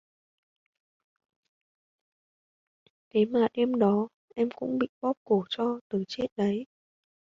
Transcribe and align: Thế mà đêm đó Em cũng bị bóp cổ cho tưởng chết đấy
Thế 3.09 3.25
mà 3.25 3.47
đêm 3.53 3.79
đó 3.79 4.07
Em 4.35 4.49
cũng 4.55 4.79
bị 4.79 4.87
bóp 5.01 5.17
cổ 5.23 5.43
cho 5.49 5.79
tưởng 5.89 6.03
chết 6.07 6.27
đấy 6.37 6.65